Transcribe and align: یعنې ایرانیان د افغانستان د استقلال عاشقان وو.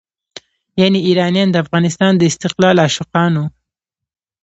یعنې 0.81 0.99
ایرانیان 1.07 1.49
د 1.51 1.55
افغانستان 1.63 2.11
د 2.17 2.21
استقلال 2.31 2.75
عاشقان 2.85 3.31
وو. 3.37 3.45